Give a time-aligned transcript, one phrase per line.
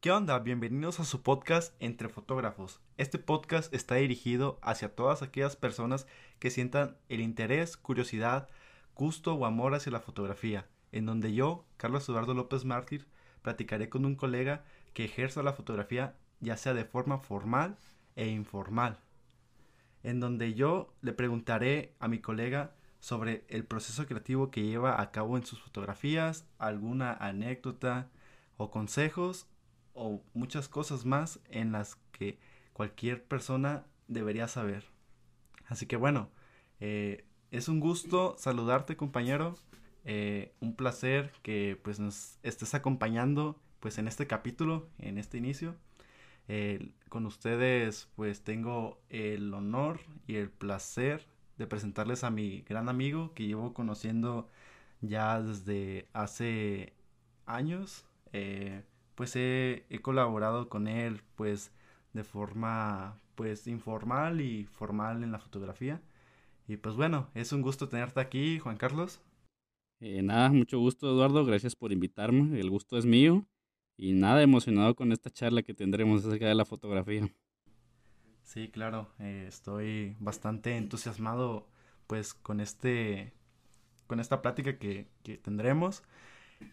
[0.00, 0.38] ¿Qué onda?
[0.38, 2.80] Bienvenidos a su podcast Entre Fotógrafos.
[2.96, 6.06] Este podcast está dirigido hacia todas aquellas personas
[6.38, 8.48] que sientan el interés, curiosidad,
[8.94, 13.08] gusto o amor hacia la fotografía, en donde yo, Carlos Eduardo López Mártir,
[13.42, 17.76] platicaré con un colega que ejerza la fotografía ya sea de forma formal
[18.16, 19.00] e informal,
[20.02, 25.10] en donde yo le preguntaré a mi colega sobre el proceso creativo que lleva a
[25.10, 28.08] cabo en sus fotografías, alguna anécdota
[28.56, 29.49] o consejos
[29.94, 32.38] o muchas cosas más en las que
[32.72, 34.84] cualquier persona debería saber.
[35.66, 36.30] Así que bueno,
[36.80, 39.56] eh, es un gusto saludarte compañero,
[40.04, 45.76] eh, un placer que pues nos estés acompañando pues en este capítulo, en este inicio.
[46.48, 51.26] Eh, con ustedes pues tengo el honor y el placer
[51.58, 54.48] de presentarles a mi gran amigo que llevo conociendo
[55.00, 56.94] ya desde hace
[57.46, 58.04] años
[59.14, 61.72] pues he, colaborado con él pues
[62.12, 66.00] de forma pues informal y formal en la fotografía.
[66.68, 69.20] Y pues bueno, es un gusto tenerte aquí, Juan Carlos.
[70.00, 73.44] Eh, nada, mucho gusto Eduardo, gracias por invitarme, el gusto es mío
[73.96, 77.28] y nada emocionado con esta charla que tendremos acerca de la fotografía.
[78.42, 81.68] Sí, claro, eh, estoy bastante entusiasmado
[82.06, 83.32] pues con este
[84.06, 86.02] con esta plática que, que tendremos.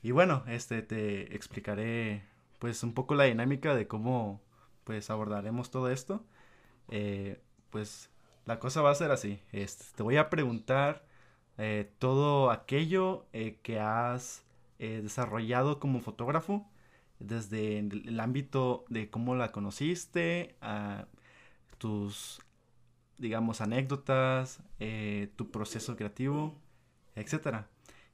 [0.02, 2.24] Y bueno, este te explicaré
[2.60, 4.42] pues un poco la dinámica de cómo
[4.84, 6.26] pues abordaremos todo esto.
[6.90, 8.10] Eh, pues
[8.46, 9.42] la cosa va a ser así.
[9.52, 11.06] Este, te voy a preguntar
[11.58, 14.44] eh, todo aquello eh, que has
[14.80, 16.70] desarrollado como fotógrafo
[17.20, 21.08] desde el, ámbito de cómo la conociste, a
[21.80, 22.40] tus,
[23.18, 24.62] digamos, anécdotas,
[25.36, 26.54] tu proceso creativo,
[27.16, 27.68] etcétera.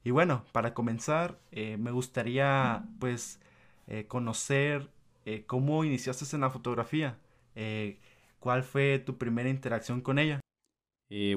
[0.04, 3.40] Y bueno, para comenzar, me gustaría pues
[3.86, 4.88] eh, conocer
[5.26, 7.18] eh, cómo iniciaste en la fotografía,
[7.54, 7.98] eh,
[8.38, 10.40] cuál fue tu primera interacción con ella.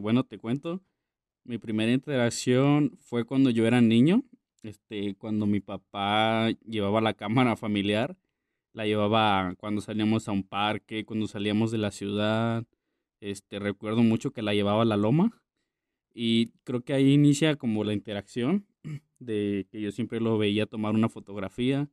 [0.02, 0.82] bueno, te cuento,
[1.44, 4.24] mi primera interacción fue cuando yo era niño,
[4.64, 8.18] este, cuando mi papá llevaba la cámara familiar,
[8.72, 12.66] la llevaba cuando salíamos a un parque, cuando salíamos de la ciudad,
[13.20, 15.42] este, recuerdo mucho que la llevaba a la loma
[16.20, 18.66] y creo que ahí inicia como la interacción
[19.20, 21.90] de que yo siempre lo veía tomar una fotografía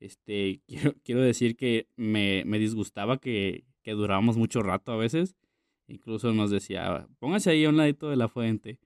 [0.00, 5.36] este, quiero, quiero decir que me, me disgustaba que, que durábamos mucho rato a veces.
[5.86, 8.80] Incluso nos decía, póngase ahí a un ladito de la fuente.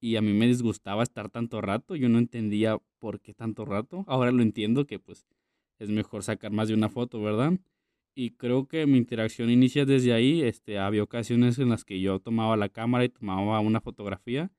[0.00, 1.96] Y a mí me disgustaba estar tanto rato.
[1.96, 4.04] Yo no entendía por qué tanto rato.
[4.06, 5.26] Ahora lo entiendo que pues
[5.78, 7.58] es mejor sacar más de una foto, ¿verdad?
[8.14, 10.42] Y creo que mi interacción inicia desde ahí.
[10.42, 14.50] Este, había ocasiones en las que yo tomaba la cámara y tomaba una fotografía.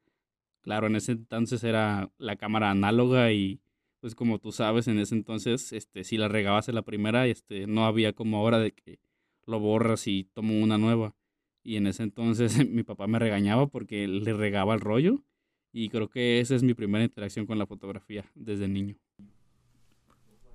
[0.61, 3.61] Claro, en ese entonces era la cámara análoga y
[3.99, 7.67] pues como tú sabes, en ese entonces, este, si la regabas en la primera, este,
[7.67, 8.99] no había como ahora de que
[9.45, 11.15] lo borras y tomo una nueva.
[11.63, 15.23] Y en ese entonces mi papá me regañaba porque le regaba el rollo.
[15.71, 18.97] Y creo que esa es mi primera interacción con la fotografía desde niño.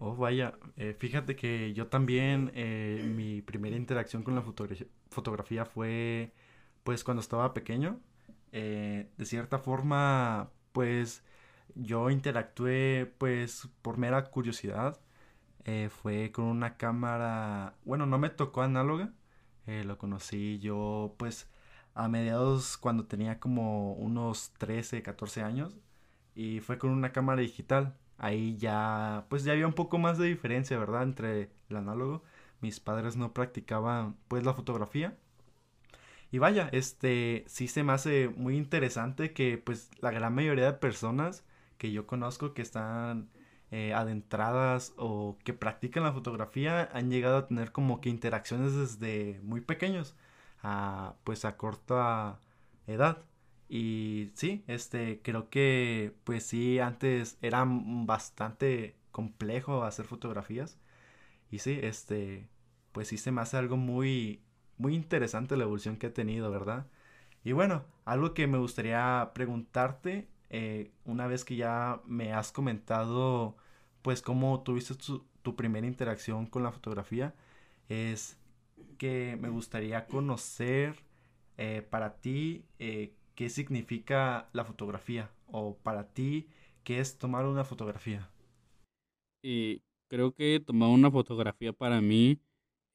[0.00, 4.42] Oh, vaya, eh, fíjate que yo también, eh, mi primera interacción con la
[5.10, 6.32] fotografía fue
[6.84, 8.00] pues cuando estaba pequeño.
[8.52, 11.24] Eh, de cierta forma, pues
[11.74, 15.00] yo interactué pues por mera curiosidad.
[15.64, 19.12] Eh, fue con una cámara, bueno, no me tocó análoga,
[19.66, 21.48] lo conocí yo pues
[21.94, 25.76] a mediados cuando tenía como unos 13, 14 años
[26.34, 27.96] y fue con una cámara digital.
[28.18, 31.04] Ahí ya pues ya había un poco más de diferencia, ¿verdad?
[31.04, 32.22] Entre el análogo.
[32.60, 35.16] Mis padres no practicaban pues la fotografía.
[36.30, 40.72] Y vaya, este sí se me hace muy interesante que pues la gran mayoría de
[40.74, 41.44] personas
[41.78, 43.30] que yo conozco que están
[43.70, 49.40] eh, adentradas o que practican la fotografía han llegado a tener como que interacciones desde
[49.42, 50.16] muy pequeños,
[50.62, 52.40] a, pues a corta
[52.86, 53.24] edad.
[53.68, 60.78] Y sí, este, creo que pues sí, antes era bastante complejo hacer fotografías.
[61.50, 62.48] Y sí, este,
[62.92, 64.42] pues sí se me hace algo muy,
[64.78, 66.86] muy interesante la evolución que ha tenido, ¿verdad?
[67.44, 73.56] Y bueno, algo que me gustaría preguntarte eh, una vez que ya me has comentado,
[74.02, 77.34] pues, cómo tuviste tu, primera interacción con la fotografía,
[77.88, 78.38] es
[78.98, 80.96] que me gustaría conocer
[81.56, 86.48] eh, para ti eh, qué significa la fotografía o para ti
[86.82, 88.28] qué es tomar una fotografía.
[89.44, 92.40] Y creo que tomar una fotografía para mí,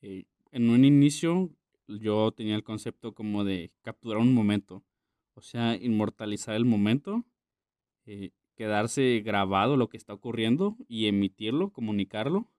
[0.02, 1.50] en un inicio
[1.88, 4.84] yo tenía el concepto como de capturar un momento,
[5.34, 7.24] o sea, inmortalizar el momento
[8.06, 12.50] eh, quedarse grabado lo que está ocurriendo y emitirlo, comunicarlo.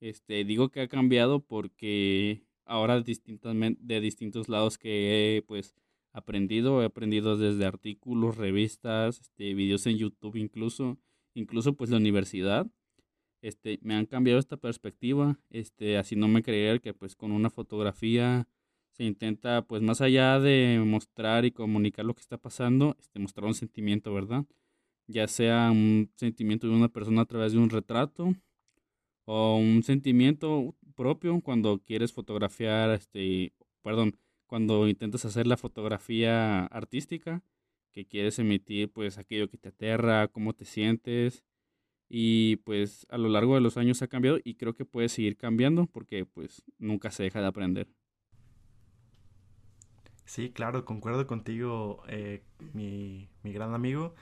[0.00, 5.76] Este, digo que ha cambiado porque ahora de distintos lados que he pues
[6.14, 10.96] aprendido, he aprendido desde artículos, revistas, este, videos en YouTube incluso,
[11.34, 12.66] incluso pues la universidad,
[13.42, 17.50] este, me han cambiado esta perspectiva, este, así no me creer que pues con una
[17.50, 18.48] fotografía
[18.92, 23.46] se intenta pues más allá de mostrar y comunicar lo que está pasando, este, mostrar
[23.46, 24.46] un sentimiento, ¿verdad?
[25.08, 28.34] Ya sea un sentimiento de una persona a través de un retrato
[29.26, 33.52] o un sentimiento propio cuando quieres fotografiar, este,
[33.82, 34.16] perdón,
[34.54, 37.42] cuando intentas hacer la fotografía artística,
[37.90, 41.42] que quieres emitir pues aquello que te aterra, cómo te sientes
[42.08, 45.36] y pues a lo largo de los años ha cambiado y creo que puede seguir
[45.36, 47.88] cambiando porque pues nunca se deja de aprender.
[50.24, 52.40] Sí, claro, concuerdo contigo, eh,
[52.74, 54.14] mi, mi, gran amigo.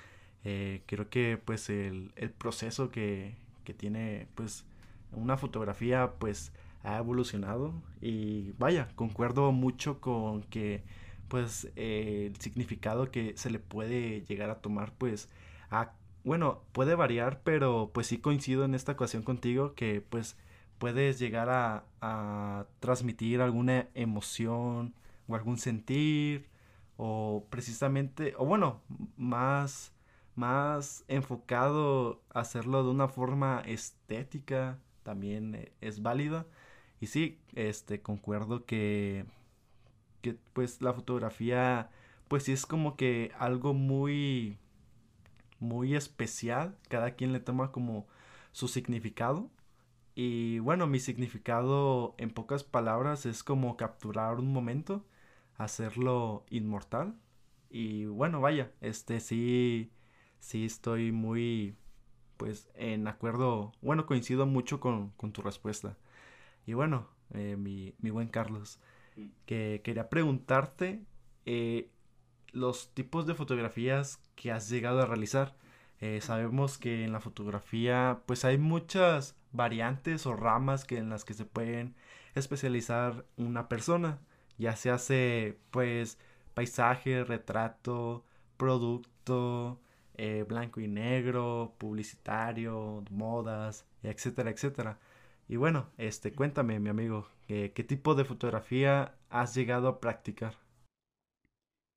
[0.44, 3.34] Eh, creo que pues el, el proceso que,
[3.64, 4.64] que, tiene pues
[5.11, 6.52] una fotografía pues
[6.82, 10.82] ha evolucionado y vaya, concuerdo mucho con que
[11.29, 15.29] pues eh, el significado que se le puede llegar a tomar pues
[15.70, 15.93] a,
[16.25, 20.37] bueno, puede variar, pero pues sí coincido en esta ocasión contigo que pues
[20.79, 24.94] puedes llegar a, transmitir alguna emoción
[25.29, 26.49] o algún sentir
[26.96, 28.82] o precisamente, o bueno,
[29.17, 29.93] más,
[30.34, 36.46] más enfocado a hacerlo de una forma estética también eh, es válida.
[37.02, 39.25] Y sí, este, concuerdo que,
[40.20, 41.90] que pues la fotografía,
[42.28, 44.56] pues sí es como que algo muy,
[45.58, 46.78] muy especial.
[46.88, 48.06] Cada quien le toma como
[48.52, 49.50] su significado.
[50.14, 55.05] Y bueno, mi significado en pocas palabras es como capturar un momento,
[55.58, 57.16] hacerlo inmortal.
[57.69, 59.90] Y bueno, vaya, este sí,
[60.38, 61.75] sí estoy muy,
[62.37, 65.96] pues en acuerdo, bueno, coincido mucho con, con tu respuesta.
[66.66, 68.78] Y bueno, eh, mi, mi, buen Carlos,
[69.46, 71.02] que quería preguntarte
[71.46, 71.90] eh,
[72.52, 75.56] los tipos de fotografías que has llegado a realizar.
[76.00, 81.24] Eh, sabemos que en la fotografía pues hay muchas variantes o ramas que en las
[81.24, 81.94] que se pueden
[82.34, 84.18] especializar una persona.
[84.58, 86.18] Ya se hace pues
[86.54, 88.24] paisaje, retrato,
[88.56, 89.80] producto,
[90.48, 94.98] blanco y negro, publicitario, modas, etcétera, etcétera.
[95.52, 100.56] Y bueno, este, cuéntame, mi amigo, ¿qué, tipo de fotografía has llegado a practicar?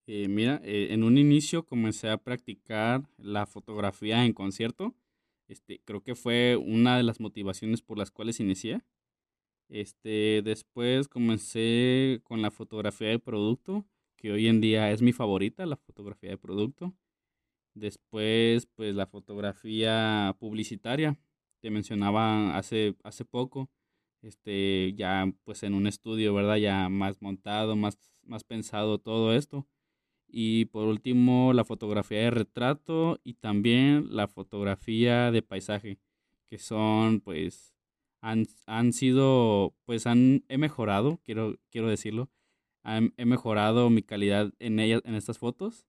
[0.08, 4.94] Eh, mira, eh, en un inicio comencé a practicar la fotografía en concierto.
[5.48, 8.82] Este, creo que fue una de las motivaciones por las cuales inicié.
[9.70, 13.86] Este, después comencé con la fotografía de producto,
[14.18, 16.94] que hoy en día es mi favorita, la fotografía de producto.
[17.74, 21.18] Después, pues la fotografía publicitaria,
[21.66, 23.72] te mencionaba hace, hace poco,
[24.22, 26.58] este, ya pues en un estudio, ¿verdad?
[26.58, 29.66] Ya más montado, más, más pensado todo esto.
[30.28, 35.98] Y por último, la fotografía de retrato y también la fotografía de paisaje,
[36.52, 37.74] que son pues
[38.22, 42.30] han, han sido, pues han, he mejorado, quiero, quiero decirlo,
[43.18, 45.88] he mejorado mi calidad en ellas, en estas fotos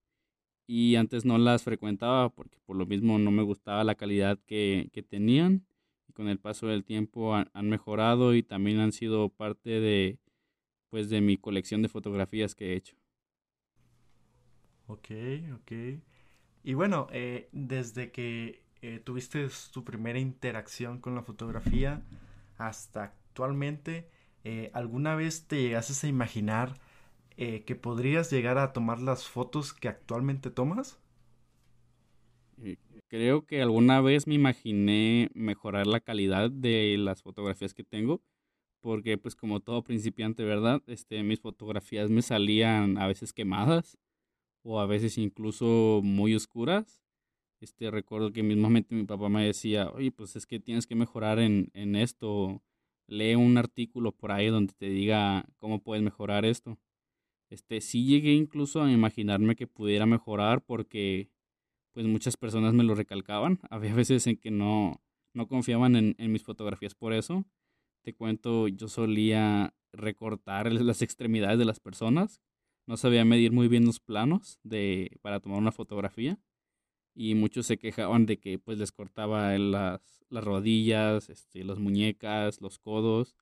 [0.66, 4.90] y antes no las frecuentaba porque por lo mismo no me gustaba la calidad que,
[4.92, 5.66] que tenían
[6.08, 10.18] y con el paso del tiempo han, mejorado y también han sido parte de
[10.90, 12.96] pues de mi colección de fotografías que he hecho.
[14.86, 15.10] Ok,
[15.54, 15.72] ok.
[16.62, 22.02] Y bueno, eh, desde que eh, tuviste tu primera interacción con la fotografía
[22.56, 24.08] hasta actualmente,
[24.44, 26.78] eh, ¿alguna vez te llegases a imaginar
[27.36, 30.98] eh, que podrías llegar a tomar las fotos que actualmente tomas?
[32.58, 32.76] Eh,
[33.08, 38.22] creo que alguna vez me imaginé mejorar la calidad de las fotografías que tengo,
[38.80, 40.82] porque pues como todo principiante, ¿verdad?
[40.86, 43.98] Este, mis fotografías me salían a veces quemadas
[44.64, 47.02] o a veces incluso muy oscuras.
[47.60, 51.38] Este, recuerdo que mismamente mi papá me decía, oye, pues es que tienes que mejorar
[51.40, 52.62] en, en esto,
[53.08, 56.78] lee un artículo por ahí donde te diga cómo puedes mejorar esto.
[57.50, 61.30] Este, sí llegué incluso a imaginarme que pudiera mejorar porque
[61.92, 63.60] pues muchas personas me lo recalcaban.
[63.70, 67.46] Había veces en que no, no confiaban en, mis fotografías por eso.
[68.02, 72.42] Te cuento, yo solía recortar las extremidades de las personas.
[72.86, 76.38] No sabía medir muy bien los planos de, para tomar una fotografía.
[77.14, 82.60] Y muchos se quejaban de que pues les cortaba las, las rodillas, este, las muñecas,
[82.60, 83.34] los codos.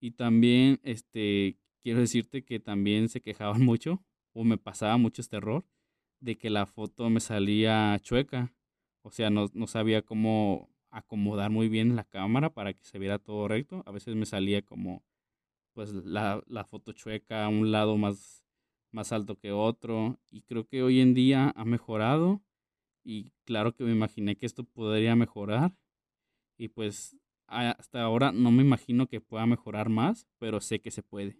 [0.00, 5.36] Y también este, quiero decirte que también se quejaban mucho o me pasaba mucho este
[5.36, 5.64] error
[6.20, 8.52] de que la foto me salía chueca.
[9.02, 13.18] O sea, no, no sabía cómo acomodar muy bien la cámara para que se viera
[13.18, 13.82] todo recto.
[13.86, 15.04] A veces me salía como
[15.74, 18.44] pues la, la foto chueca a un lado más,
[18.90, 20.18] más alto que otro.
[20.30, 22.42] Y creo que hoy en día ha mejorado.
[23.04, 25.76] Y claro que me imaginé que esto podría mejorar.
[26.58, 27.16] Y pues
[27.46, 31.38] hasta ahora no me imagino que pueda mejorar más, pero sé que se puede.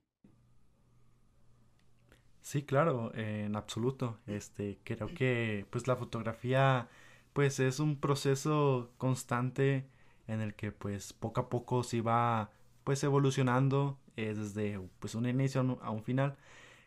[2.49, 4.17] Sí, claro, en absoluto.
[4.26, 6.88] Este, creo que pues la fotografía
[7.35, 9.87] pues es un proceso constante
[10.28, 12.50] en el que pues poco a poco se va
[12.85, 16.38] pues evolucionando eh, desde pues un inicio a un, final.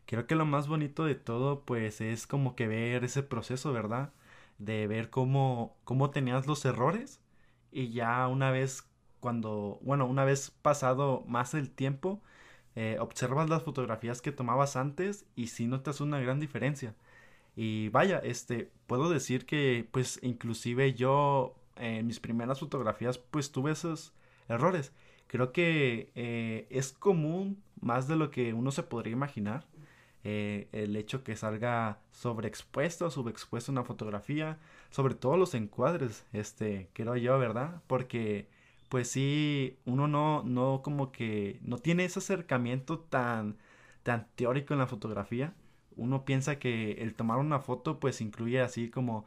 [0.08, 4.14] Creo que lo más bonito de todo pues es como que ver ese proceso, ¿verdad?
[4.58, 7.22] De ver cómo, cómo tenías los errores
[7.72, 8.90] y ya una vez
[9.20, 12.22] cuando, bueno, una vez pasado más el tiempo,
[12.76, 16.96] eh, observas las fotografías que tomabas antes y sí notas una gran diferencia.
[17.56, 23.72] Y vaya, este, puedo decir que pues inclusive yo en mis primeras fotografías pues tuve
[23.72, 24.14] esos
[24.48, 24.94] errores.
[25.28, 29.66] Creo que eh, es común más de lo que uno se podría imaginar.
[30.24, 34.60] Eh, el hecho que salga sobreexpuesto o subexpuesto una fotografía,
[34.92, 37.82] sobre todo los encuadres, este, creo yo, ¿verdad?
[37.88, 38.48] Porque
[38.92, 43.58] pues sí, uno no, no como que no tiene ese acercamiento tan,
[44.04, 45.56] tan teórico en la fotografía.
[45.96, 49.26] Uno piensa que el tomar una foto pues incluye así como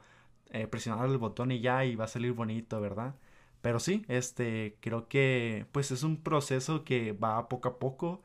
[0.51, 3.17] eh, presionar el botón y ya y va a salir bonito, ¿verdad?
[3.63, 8.23] Pero sí, este, creo que pues es un proceso que va poco a poco,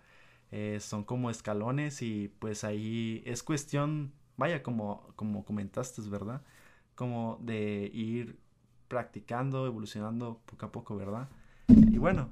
[0.51, 6.41] eh, son como escalones y pues ahí es cuestión, vaya, como, como comentaste, ¿verdad?
[6.95, 8.39] Como de ir
[8.89, 11.29] practicando, evolucionando poco a poco, ¿verdad?
[11.67, 12.29] Y bueno,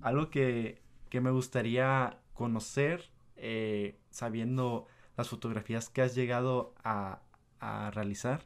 [0.00, 4.86] algo que, me gustaría conocer, eh, sabiendo
[5.16, 7.20] las fotografías que has llegado a,
[7.92, 8.44] realizar,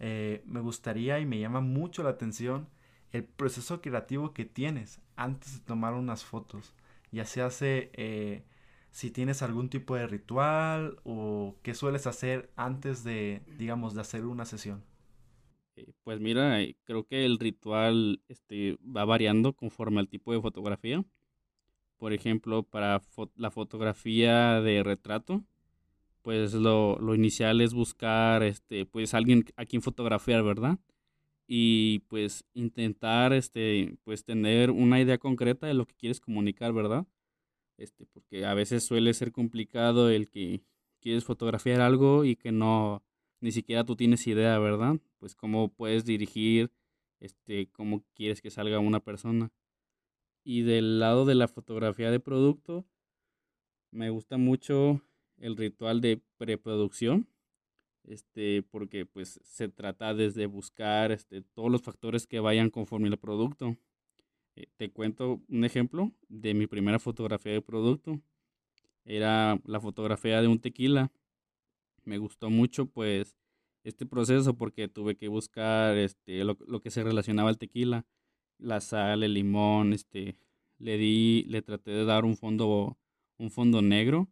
[0.00, 2.68] eh, me gustaría y me llama mucho la atención
[3.10, 6.74] el proceso creativo que tienes antes de tomar unas fotos.
[7.10, 8.44] Ya se hace eh,
[8.90, 14.26] si tienes algún tipo de ritual o qué sueles hacer antes de, digamos, de hacer
[14.26, 14.84] una sesión.
[15.78, 20.40] Eh, pues mira, eh, creo que el ritual este, va variando conforme al tipo de
[20.40, 21.04] fotografía.
[21.98, 23.02] Por ejemplo, para
[23.36, 25.44] la fotografía de retrato,
[26.22, 30.78] pues lo, inicial es buscar este, pues alguien a quien fotografiar, ¿verdad?
[31.48, 37.06] Y pues intentar este, pues tener una idea concreta de lo que quieres comunicar, ¿verdad?
[37.78, 40.62] Este, porque a veces suele ser complicado el que
[41.00, 43.02] quieres fotografiar algo y que no,
[43.40, 45.00] ni siquiera tú tienes idea, ¿verdad?
[45.18, 46.70] Pues cómo puedes dirigir,
[47.20, 49.50] este, cómo quieres que salga una persona.
[50.44, 52.86] Y del lado de la fotografía de producto,
[53.90, 55.02] me gusta mucho
[55.36, 57.28] el ritual de preproducción,
[58.04, 63.18] este, porque pues se trata desde buscar este, todos los factores que vayan conforme al
[63.18, 63.76] producto.
[64.56, 68.20] Eh, te cuento un ejemplo de mi primera fotografía de producto.
[69.04, 71.10] Era la fotografía de un tequila
[72.08, 73.36] me gustó mucho pues
[73.84, 78.06] este proceso porque tuve que buscar este lo, que se relacionaba al tequila,
[78.58, 80.36] la sal, el limón, este
[80.78, 82.98] le di le traté de dar un fondo
[83.38, 84.28] un fondo negro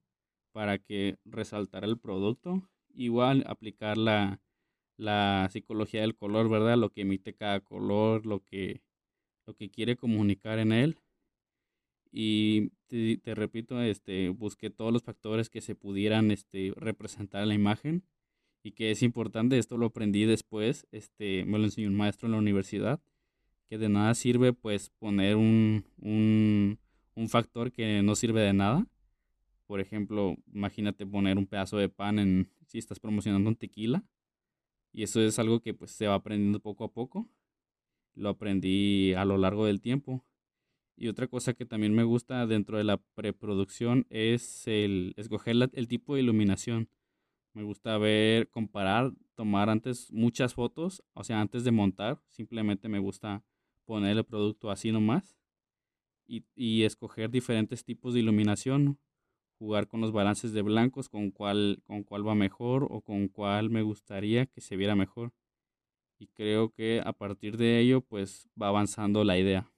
[0.52, 2.62] para que resaltara el producto,
[2.94, 4.40] igual aplicar la
[4.98, 6.78] la psicología del color, ¿verdad?
[6.78, 8.82] Lo que emite cada color, lo que
[9.46, 10.98] lo que quiere comunicar en él.
[12.10, 17.54] Y te, repito, este, busqué todos los factores que se pudieran este, representar en la
[17.54, 18.04] imagen
[18.66, 22.32] y que es importante, esto lo aprendí después, este, me lo enseñó un maestro en
[22.32, 23.00] la universidad,
[23.68, 26.80] que de nada sirve pues poner un, un,
[27.14, 28.85] un factor que no sirve de nada.
[29.66, 34.02] Por ejemplo, imagínate poner un pedazo de pan en si estás promocionando un tequila.
[34.92, 37.28] Y eso es algo que pues se va aprendiendo poco a poco.
[38.16, 40.25] Lo aprendí a lo largo del tiempo.
[40.96, 45.87] Y otra cosa que también me gusta dentro de la preproducción es el escoger el
[45.87, 46.88] tipo de iluminación.
[47.56, 52.98] Me gusta ver, comparar, tomar antes muchas fotos, o sea, antes de montar, simplemente me
[52.98, 53.42] gusta
[53.86, 55.38] poner el producto así nomás
[56.26, 58.98] y, y escoger diferentes tipos de iluminación,
[59.58, 63.70] jugar con los balances de blancos, con cuál, con cuál va mejor o con cuál
[63.70, 65.32] me gustaría que se viera mejor.
[66.18, 69.72] Y creo que a partir de ello, pues va avanzando la idea.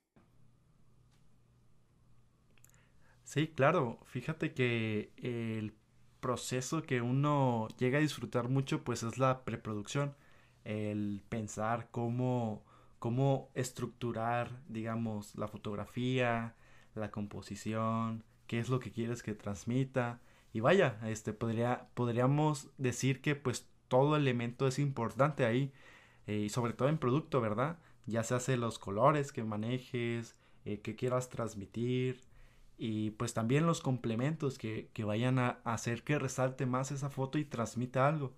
[3.22, 4.00] Sí, claro.
[4.06, 5.77] Fíjate que el
[6.20, 10.14] proceso que uno llega a disfrutar mucho, pues es la preproducción.
[10.64, 12.64] El pensar cómo,
[12.98, 16.54] cómo estructurar, digamos, la fotografía,
[16.94, 20.20] la composición, qué es lo que quieres que transmita.
[20.52, 25.72] Y vaya, este podría, podríamos decir que pues todo elemento es importante ahí.
[26.26, 27.78] Eh, y sobre todo en producto, ¿verdad?
[28.08, 30.34] ya se hace los colores que manejes,
[30.64, 32.20] eh, que quieras transmitir
[32.78, 37.44] y pues también los complementos que, vayan a, hacer que resalte más esa foto y
[37.44, 38.32] transmita algo.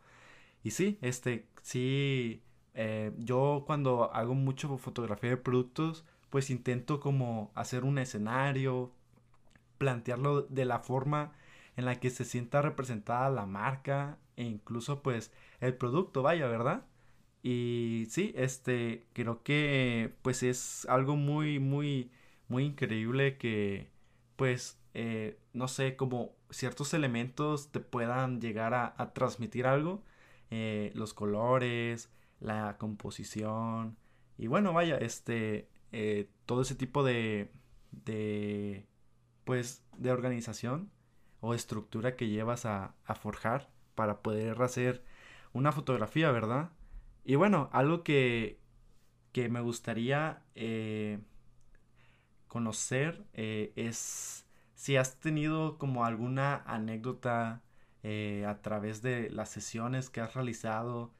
[0.64, 2.42] Y sí, este, sí,
[2.74, 8.92] eh, yo cuando hago mucho fotografía de productos, pues intento como hacer un escenario,
[9.78, 11.32] plantearlo de la forma
[11.76, 16.84] en la que se sienta representada la marca e incluso pues el producto, vaya, ¿verdad?
[17.42, 22.10] Y sí, este, creo que pues es algo muy, muy,
[22.48, 23.88] muy increíble que
[24.40, 30.02] pues, eh, no sé, como ciertos elementos te puedan llegar a, transmitir algo,
[30.50, 33.98] eh, los colores, la composición,
[34.38, 37.52] y bueno, vaya, este, eh, todo ese tipo de,
[37.90, 38.86] de,
[39.44, 40.90] pues, de organización
[41.40, 45.04] o estructura que llevas a, forjar para poder hacer
[45.52, 46.70] una fotografía, ¿verdad?
[47.24, 48.58] Y bueno, algo que,
[49.32, 50.42] que me gustaría
[52.50, 57.62] conocer eh, es si has tenido como alguna anécdota
[58.02, 61.12] eh, a través de las sesiones que has realizado,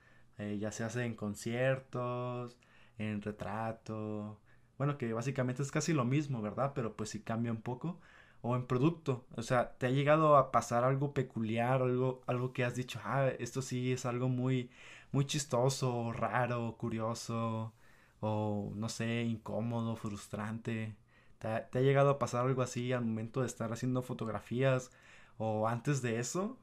[0.59, 2.59] ya sea en conciertos,
[2.99, 4.41] en retrato,
[4.79, 6.73] bueno, que básicamente es casi lo mismo, ¿verdad?
[6.75, 8.01] Pero pues si cambia un poco
[8.43, 9.27] o en producto.
[9.37, 13.29] O sea, ¿te ha llegado a pasar algo peculiar, algo, algo que has dicho, ah,
[13.39, 14.71] esto sí es algo muy,
[15.13, 17.75] muy chistoso, raro, curioso,
[18.21, 20.97] o no sé, incómodo, frustrante?
[21.41, 24.93] ¿Te ha, llegado a pasar algo así al momento de estar haciendo fotografías
[25.39, 26.57] o antes de eso?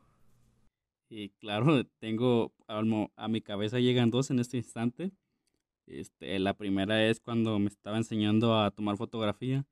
[1.09, 5.11] Y claro, tengo a mi cabeza llegan dos en este instante.
[5.85, 9.65] Este, la primera es cuando me estaba enseñando a tomar fotografía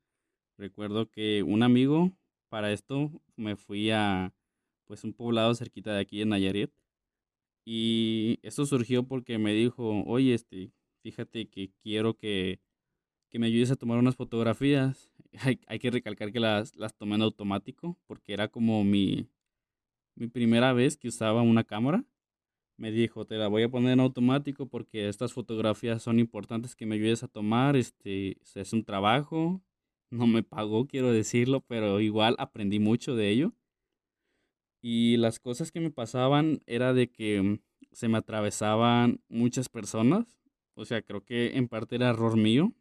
[0.58, 2.12] Recuerdo que un amigo,
[2.48, 4.32] para esto, me fui a
[4.86, 6.70] pues un poblado cerquita de aquí en Nayarit.
[7.64, 10.72] Y esto surgió porque me dijo, oye, este,
[11.02, 12.60] fíjate que quiero que,
[13.30, 15.10] que me ayudes a tomar unas fotografías.
[15.66, 19.28] Hay, que recalcar que las, las tomé en automático porque era como mi,
[20.14, 22.04] mi primera vez que usaba una cámara.
[22.78, 26.86] Me dijo, te la voy a poner en automático porque estas fotografías son importantes que
[26.86, 27.76] me ayudes a tomar.
[27.76, 29.62] Este, es un trabajo
[30.10, 33.52] no me pagó, quiero decirlo, pero igual aprendí mucho de ello.
[34.82, 37.58] Y las cosas que me pasaban era de que mm,
[37.92, 40.38] se me atravesaban muchas personas.
[40.74, 42.72] O sea, creo que en parte era error mío,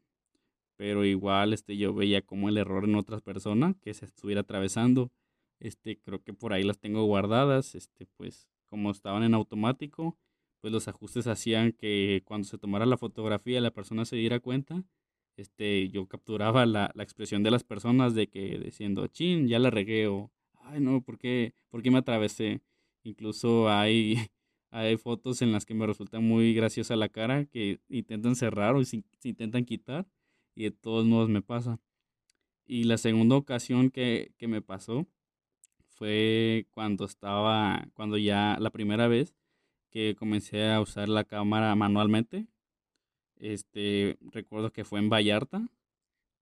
[0.77, 5.11] pero igual este, yo veía como el error en otras personas que se estuviera atravesando.
[5.59, 7.75] Este, creo que por ahí las tengo guardadas.
[7.75, 10.17] Este, pues como estaban en automático,
[10.61, 14.83] pues los ajustes hacían que cuando se tomara la fotografía la persona se diera cuenta
[15.37, 19.69] este, yo capturaba la, la, expresión de las personas de que diciendo, chin, ya la
[19.69, 20.07] regué
[20.61, 22.61] ay no, ¿por qué, ¿por qué me atravesé?
[23.03, 24.15] Incluso hay,
[24.71, 28.83] hay fotos en las que me resulta muy graciosa la cara que intentan cerrar o
[28.83, 30.07] se, intentan quitar
[30.55, 31.79] y de todos modos me pasa.
[32.65, 35.05] Y la segunda ocasión que, que me pasó
[35.89, 39.35] fue cuando estaba, cuando ya la primera vez
[39.91, 42.47] que comencé a usar la cámara manualmente,
[43.37, 45.67] este, recuerdo que fue en Vallarta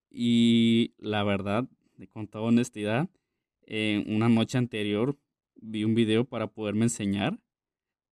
[0.10, 1.68] y la verdad,
[2.12, 3.10] con toda honestidad,
[3.66, 5.18] en una noche anterior
[5.56, 7.40] vi un video para poderme enseñar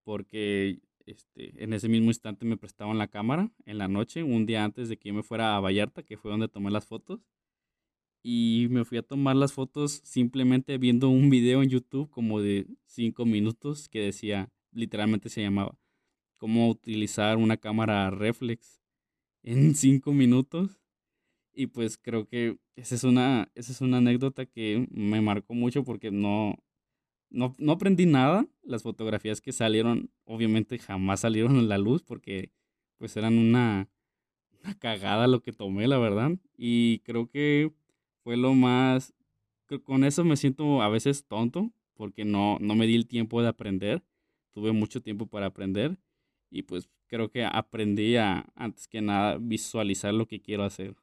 [0.04, 4.64] porque este, en ese mismo instante me prestaban la cámara en la noche, un día
[4.64, 7.20] antes de que yo me fuera a Vallarta, que fue donde tomé las fotos.
[8.24, 12.66] Y me fui a tomar las fotos simplemente viendo un video en YouTube como de
[12.86, 15.76] 5 minutos que decía, literalmente se llamaba,
[16.38, 18.82] cómo utilizar una cámara reflex
[19.44, 20.80] en cinco minutos.
[21.54, 25.84] Y pues creo que esa es una, esa es una anécdota que me marcó mucho
[25.84, 26.56] porque no,
[27.32, 28.46] no, no aprendí nada.
[28.62, 32.52] Las fotografías que salieron, obviamente jamás salieron a la luz porque
[32.98, 33.88] pues eran una,
[34.62, 36.32] una cagada lo que tomé, la verdad.
[36.56, 37.72] Y creo que
[38.22, 39.14] fue lo más,
[39.84, 43.48] con eso me siento a veces tonto porque no, no me di el tiempo de
[43.48, 44.02] aprender.
[44.52, 45.98] Tuve mucho tiempo para aprender
[46.50, 50.94] y pues creo que aprendí a, antes que nada, visualizar lo que quiero hacer.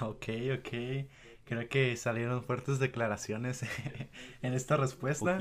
[0.00, 0.28] Ok,
[0.58, 0.72] ok.
[1.48, 3.62] Creo que salieron fuertes declaraciones
[4.42, 5.38] en esta respuesta.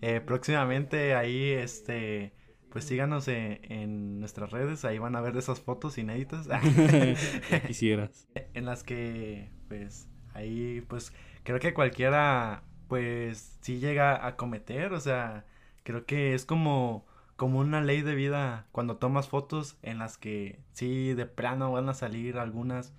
[0.00, 2.32] Eh, próximamente ahí, este,
[2.70, 6.48] pues síganos en, nuestras redes, ahí van a ver esas fotos inéditas.
[7.66, 8.26] quisieras.
[8.54, 15.00] En las que, pues, ahí, pues, creo que cualquiera, pues, sí llega a cometer, o
[15.00, 15.44] sea,
[15.82, 20.60] creo que es como como una ley de vida cuando tomas fotos en las que
[20.72, 22.92] sí de plano van a salir algunas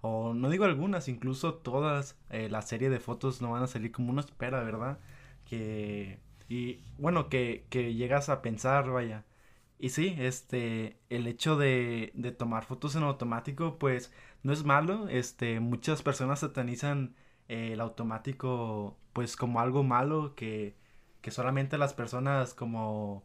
[0.00, 3.92] o no digo algunas incluso todas eh, la serie de fotos no van a salir
[3.92, 4.98] como uno espera verdad
[5.44, 9.24] que y bueno que, que llegas a pensar vaya
[9.78, 15.08] y sí, este, el hecho de, de tomar fotos en automático, pues no es malo.
[15.08, 17.14] Este, muchas personas satanizan
[17.48, 20.76] el automático, pues como algo malo que,
[21.20, 23.24] que solamente las personas como,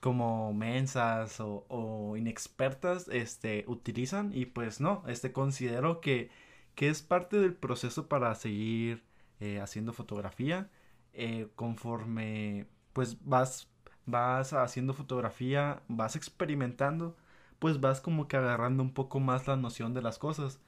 [0.00, 4.32] como mensas o, o, inexpertas, este, utilizan.
[4.34, 6.30] Y pues no, este, considero que,
[6.74, 9.04] que es parte del proceso para seguir
[9.40, 10.70] eh, haciendo fotografía.
[11.14, 13.68] Eh, conforme, pues vas
[14.08, 17.16] vas haciendo fotografía, vas experimentando,
[17.58, 20.60] pues vas como que agarrando un poco más la noción de las cosas.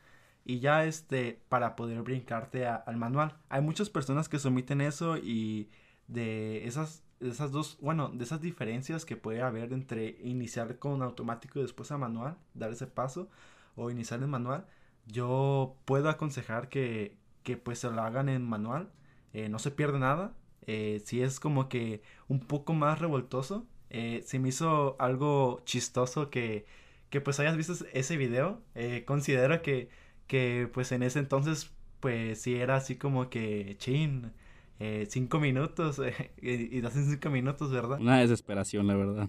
[0.45, 3.37] Y ya este, para poder brincarte al manual.
[3.49, 5.71] Hay muchas personas que someten eso y
[6.09, 11.59] de esas, esas dos, bueno, de esas diferencias que puede haber entre iniciar con automático
[11.59, 13.29] y después a manual, dar ese paso,
[13.77, 14.67] o iniciar en manual,
[15.07, 18.91] yo puedo aconsejar que, que pues se lo hagan en manual.
[19.33, 20.35] Eh, no se pierde nada,
[20.67, 23.67] eh, si es como que un poco más revoltoso.
[23.91, 26.65] Eh, se me hizo algo chistoso que,
[27.11, 28.61] que pues hayas visto ese video.
[28.75, 29.89] Eh, considero que,
[30.27, 34.33] que pues en ese entonces pues sí era así como que chin.
[34.81, 36.01] Eh, cinco minutos
[36.43, 38.01] y, y hacen cinco minutos, ¿verdad?
[38.01, 39.29] Una desesperación, la verdad.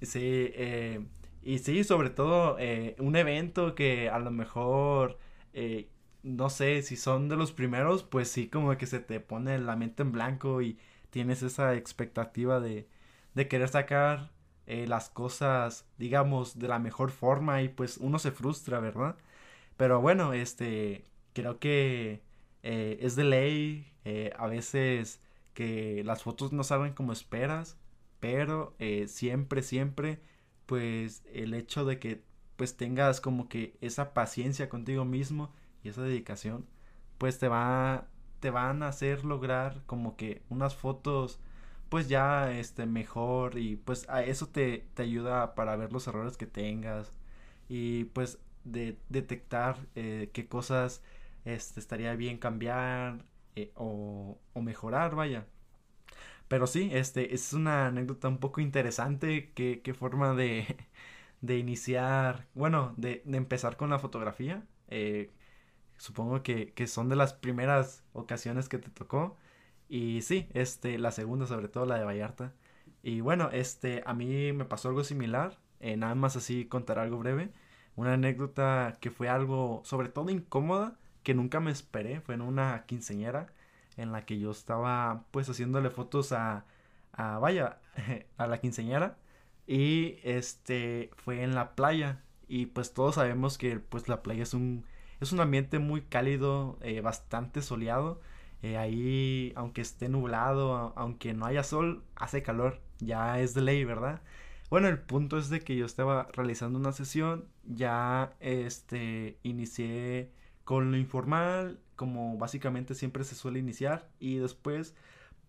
[0.00, 0.50] Sí,
[1.44, 2.56] y sí, sobre todo
[2.98, 5.18] un evento que a lo mejor
[6.22, 9.76] no sé, si son de los primeros, pues sí, como que se te pone la
[9.76, 10.78] mente en blanco y
[11.10, 12.88] tienes esa expectativa de,
[13.34, 14.30] de querer sacar
[14.66, 19.16] eh, las cosas, digamos, de la mejor forma y pues uno se frustra, ¿verdad?
[19.76, 21.04] Pero bueno, este,
[21.34, 22.22] creo que
[22.62, 25.20] eh, es de ley eh, a veces
[25.54, 27.78] que las fotos no salgan como esperas,
[28.20, 30.20] pero siempre, siempre,
[30.66, 32.22] pues el hecho de que
[32.56, 36.66] pues tengas como que esa paciencia contigo mismo y esa dedicación,
[37.18, 38.08] pues te va
[38.40, 41.40] te van a hacer lograr como que unas fotos
[41.88, 46.36] pues ya este mejor y pues a eso te, te ayuda para ver los errores
[46.36, 47.12] que tengas
[47.68, 51.02] y pues de detectar eh, qué cosas
[51.44, 53.24] este, estaría bien cambiar
[53.56, 55.46] eh, o, o, mejorar vaya
[56.48, 60.76] pero sí este es una anécdota un poco interesante qué, qué forma de,
[61.40, 65.30] de iniciar bueno de, de empezar con la fotografía eh,
[65.96, 69.36] supongo que, que son de las primeras ocasiones que te tocó.
[69.88, 72.54] Y sí, este, la segunda, sobre todo la de Vallarta.
[73.02, 75.58] Y bueno, este, a mí me pasó algo similar.
[75.80, 77.52] Eh, nada más así contar algo breve.
[77.96, 82.20] Una anécdota que fue algo, sobre todo incómoda, que nunca me esperé.
[82.20, 83.52] Fue en una quinceñera
[83.96, 86.64] en la que yo estaba, pues, haciéndole fotos a,
[87.12, 87.80] a vaya,
[88.38, 89.18] a la quinceñera.
[89.66, 92.22] Y este, fue en la playa.
[92.48, 94.84] Y pues todos sabemos que, pues, la playa es un
[95.22, 98.20] es un ambiente muy cálido, eh, bastante soleado.
[98.62, 102.80] Eh, ahí, aunque esté nublado, aunque no haya sol, hace calor.
[102.98, 104.20] Ya es de ley, ¿verdad?
[104.70, 110.32] Bueno, el punto es de que yo estaba realizando una sesión, ya este inicié
[110.64, 114.94] con lo informal, como básicamente siempre se suele iniciar, y después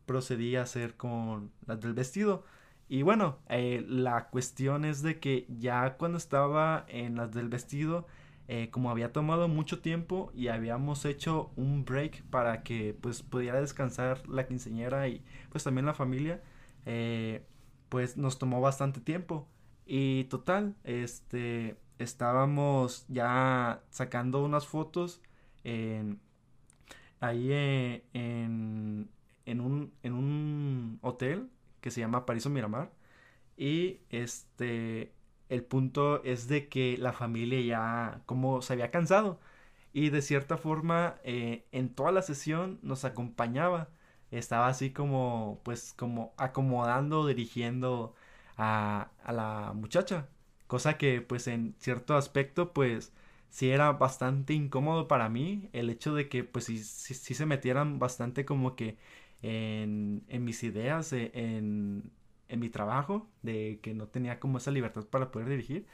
[0.05, 2.43] procedí a hacer con las del vestido.
[2.89, 8.07] Y bueno, eh, la cuestión es de que ya cuando estaba en las del vestido,
[8.47, 13.61] eh, como había tomado mucho tiempo y habíamos hecho un break para que pues pudiera
[13.61, 16.41] descansar la quinceñera y pues también la familia,
[16.85, 17.45] eh,
[17.89, 19.47] pues nos tomó bastante tiempo.
[19.85, 25.21] Y total, este, estábamos ya sacando unas fotos
[27.19, 29.09] ahí eh, en,
[29.45, 31.49] en, un, en un hotel
[31.81, 32.91] que se llama París o Miramar.
[33.57, 35.13] Y este,
[35.49, 39.39] el punto es de que la familia ya como se había cansado.
[39.93, 43.89] Y de cierta forma eh, en toda la sesión nos acompañaba.
[44.31, 48.15] Estaba así como pues como acomodando dirigiendo
[48.57, 50.27] a, a la muchacha
[50.73, 53.13] cosa que pues en cierto aspecto pues
[53.49, 57.99] sí era bastante incómodo para mí el hecho de que pues sí, sí, se metieran
[57.99, 58.97] bastante como que
[59.41, 62.11] en, en mis ideas e, en,
[62.49, 65.85] en mi trabajo, de que no tenía como esa libertad para poder dirigir.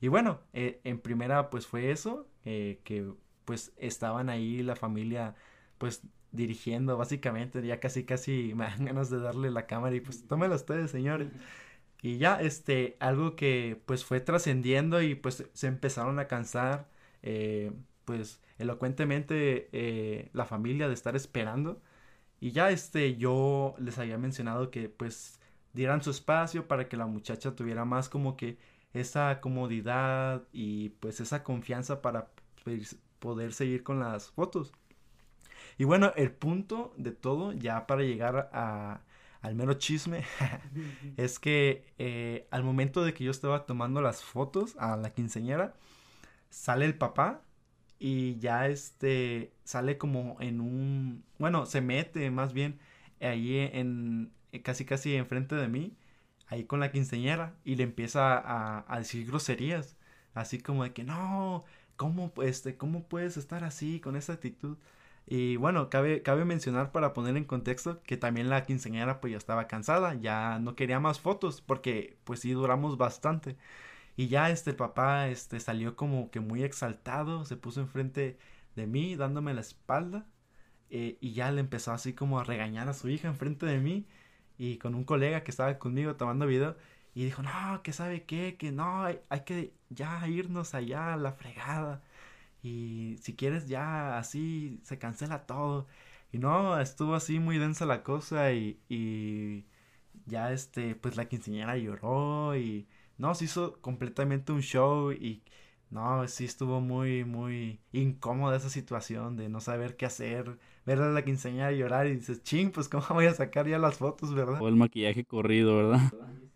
[0.00, 3.12] Y bueno, eh, en primera pues fue eso, eh, que
[3.44, 5.34] pues estaban ahí la familia
[5.78, 10.26] pues dirigiendo básicamente, ya casi casi me dan ganas de darle la cámara y pues
[10.26, 11.28] tómelo ustedes señores.
[12.02, 16.88] Y ya este, algo que pues fue trascendiendo y pues se empezaron a cansar
[17.22, 17.72] eh,
[18.04, 21.80] pues elocuentemente la familia de estar esperando.
[22.40, 25.40] Y ya este, yo les había mencionado que pues
[25.72, 28.58] dieran su espacio para que la muchacha tuviera más como que
[28.94, 32.30] esa comodidad y pues esa confianza para
[33.20, 34.72] poder seguir con las fotos.
[35.78, 39.00] Y bueno, el punto de todo, ya para llegar a,
[39.42, 40.24] al mero chisme,
[41.16, 45.74] es que eh, al momento de que yo estaba tomando las fotos a la quinceñera,
[46.50, 47.42] sale el papá
[47.98, 52.78] y ya este sale como en un, bueno, se mete más bien
[53.20, 55.96] ahí en, casi casi enfrente de mí,
[56.48, 59.96] ahí con la quinceñera y le empieza a, a decir groserías,
[60.34, 61.64] así como de que no,
[61.96, 64.78] ¿cómo, este, ¿cómo puedes estar así con esa actitud?
[65.26, 69.38] Y bueno, cabe, cabe mencionar para poner en contexto que también la quinceañera pues ya
[69.38, 73.56] estaba cansada, ya no quería más fotos porque pues sí duramos bastante.
[74.16, 78.38] Y ya este papá este salió como que muy exaltado, se puso enfrente
[78.76, 80.26] de mí dándome la espalda
[80.90, 84.06] eh, y ya le empezó así como a regañar a su hija enfrente de mí
[84.58, 86.76] y con un colega que estaba conmigo tomando video
[87.14, 91.16] y dijo, no, que sabe qué, que no, hay, hay que ya irnos allá a
[91.16, 92.02] la fregada
[92.62, 95.86] y si quieres ya así se cancela todo.
[96.32, 99.66] Y no, estuvo así muy densa la cosa y, y
[100.26, 102.86] ya este, pues la quinceañera lloró y
[103.18, 105.42] no, se hizo completamente un show y
[105.90, 111.10] no, sí estuvo muy, muy incómoda esa situación de no saber qué hacer, ver a
[111.10, 114.62] la quinceañera llorar y dices, ching, pues cómo voy a sacar ya las fotos, ¿verdad?
[114.62, 116.00] O el maquillaje corrido, ¿verdad?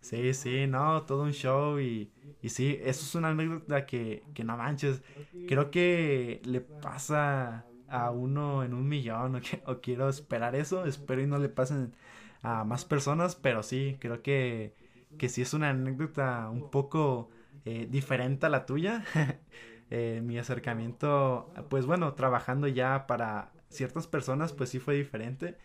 [0.01, 4.43] Sí, sí, no, todo un show y, y sí, eso es una anécdota que, que
[4.43, 5.01] no manches,
[5.47, 10.85] creo que le pasa a uno en un millón o, que, o quiero esperar eso,
[10.85, 11.95] espero y no le pasen
[12.41, 14.75] a más personas, pero sí, creo que,
[15.17, 17.29] que sí es una anécdota un poco
[17.65, 19.03] eh, diferente a la tuya.
[19.89, 25.57] eh, mi acercamiento, pues bueno, trabajando ya para ciertas personas, pues sí fue diferente.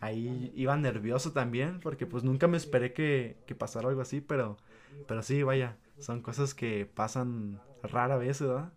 [0.00, 4.56] Ahí iba nervioso también, porque pues nunca me esperé que, que pasara algo así, pero,
[5.06, 8.72] pero sí, vaya, son cosas que pasan rara vez, ¿verdad?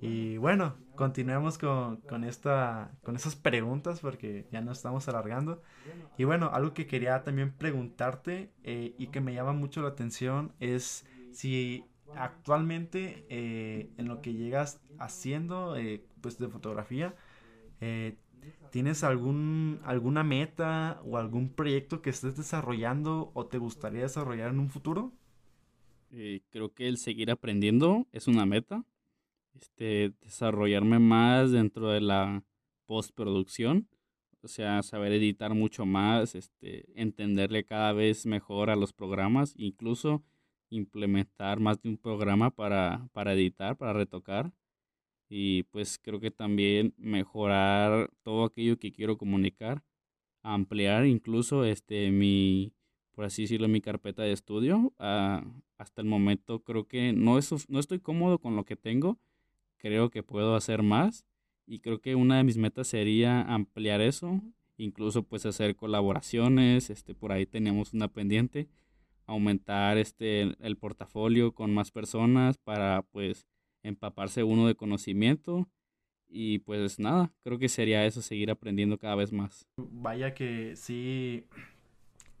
[0.00, 5.62] Y bueno, continuemos con, con, esta, con esas preguntas porque ya nos estamos alargando.
[6.18, 10.52] Y bueno, algo que quería también preguntarte eh, y que me llama mucho la atención
[10.60, 11.84] es si
[12.16, 17.14] actualmente eh, en lo que llegas haciendo eh, pues de fotografía,
[18.70, 24.58] ¿Tienes algún, alguna meta o algún proyecto que estés desarrollando o te gustaría desarrollar en
[24.58, 25.12] un futuro?
[26.16, 28.84] Eh, creo que el seguir aprendiendo es una meta.
[29.54, 32.44] Este, desarrollarme más dentro de la
[32.86, 33.88] postproducción.
[34.42, 40.22] O sea, saber editar mucho más, este, entenderle cada vez mejor a los programas, incluso
[40.70, 44.52] implementar más de un programa para, para editar, para retocar
[45.28, 49.82] y pues creo que también mejorar todo aquello que quiero comunicar,
[50.42, 52.72] ampliar incluso este mi,
[53.14, 54.92] por así decirlo, mi carpeta de estudio.
[54.98, 55.44] Ah,
[55.78, 59.18] hasta el momento creo que no, es, no estoy cómodo con lo que tengo,
[59.76, 61.24] creo que puedo hacer más
[61.66, 64.40] y creo que una de mis metas sería ampliar eso,
[64.76, 68.68] incluso pues hacer colaboraciones, este, por ahí teníamos una pendiente,
[69.26, 73.46] aumentar este, el portafolio con más personas para pues
[73.82, 75.68] empaparse uno de conocimiento
[76.28, 79.68] y pues nada, creo que sería eso, seguir aprendiendo cada vez más.
[79.76, 81.44] Vaya que sí,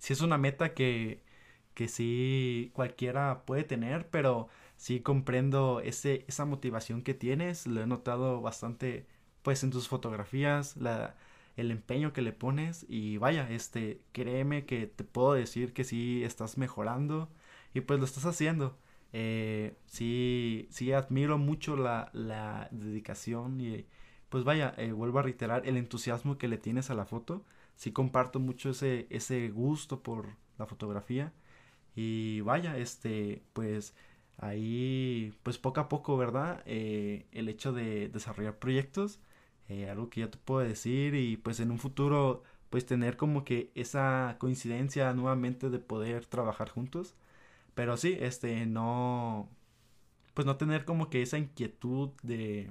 [0.04, 1.22] sí es una meta que,
[1.74, 7.86] que sí cualquiera puede tener, pero sí comprendo ese, esa motivación que tienes, lo he
[7.86, 9.06] notado bastante
[9.42, 11.16] pues en tus fotografías, la,
[11.56, 16.22] el empeño que le pones y vaya, este, créeme que te puedo decir que sí
[16.24, 17.28] estás mejorando
[17.74, 18.78] y pues lo estás haciendo.
[19.12, 23.86] Eh, sí, sí admiro mucho la, la dedicación y
[24.28, 27.44] pues vaya, eh, vuelvo a reiterar el entusiasmo que le tienes a la foto.
[27.76, 31.32] Sí comparto mucho ese, ese gusto por la fotografía.
[31.96, 33.94] Y vaya, este, pues
[34.38, 36.62] ahí, pues poco a poco, ¿verdad?
[36.66, 39.20] Eh, el hecho de desarrollar proyectos,
[39.68, 43.44] eh, algo que ya te puedo decir y pues en un futuro, pues tener como
[43.44, 47.14] que esa coincidencia nuevamente de poder trabajar juntos
[47.74, 49.48] pero sí, este, no,
[50.34, 52.70] pues no tener como que esa inquietud de,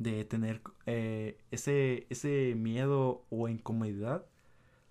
[0.00, 4.26] de tener eh, ese, ese miedo o incomodidad,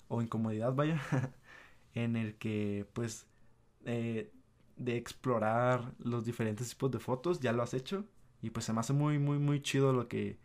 [0.09, 1.01] o incomodidad, vaya,
[1.95, 3.27] en el que pues
[3.85, 4.31] eh,
[4.77, 8.05] de explorar los diferentes tipos de fotos, ya lo has hecho,
[8.41, 10.39] y pues se me hace muy, muy, muy chido lo que,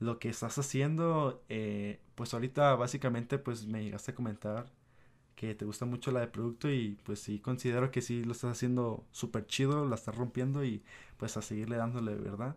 [0.00, 4.72] lo que estás haciendo, eh, pues ahorita básicamente pues me llegaste a comentar
[5.36, 8.52] que te gusta mucho la de producto y pues sí considero que sí lo estás
[8.52, 10.82] haciendo súper chido, la estás rompiendo y
[11.18, 12.56] pues a seguirle dándole, ¿verdad?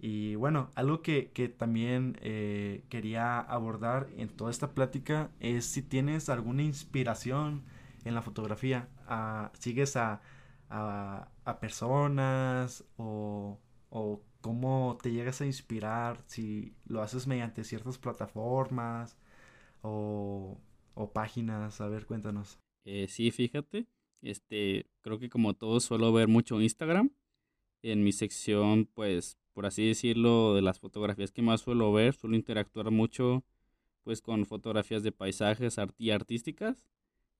[0.00, 5.82] Y bueno, algo que, que también eh, quería abordar en toda esta plática es si
[5.82, 7.64] tienes alguna inspiración
[8.04, 10.20] en la fotografía, ah, sigues a,
[10.70, 13.58] a, a personas o,
[13.90, 19.18] o cómo te llegas a inspirar, si lo haces mediante ciertas plataformas
[19.82, 20.58] o
[20.98, 21.80] o páginas?
[21.80, 22.58] A ver, cuéntanos.
[22.84, 23.86] Eh, sí, fíjate,
[24.20, 27.10] este, creo que como todos suelo ver mucho Instagram.
[27.82, 32.36] En mi sección, pues, por así decirlo, de las fotografías que más suelo ver, suelo
[32.36, 33.42] interactuar mucho,
[34.04, 36.76] pues, con fotografías de paisajes y artísticas.